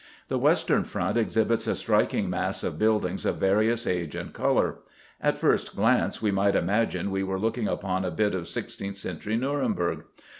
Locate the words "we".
6.23-6.31, 7.11-7.21